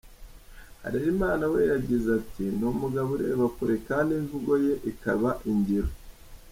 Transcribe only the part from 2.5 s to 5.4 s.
“Ni umugabo ureba kure kandi imvugo ye ikaba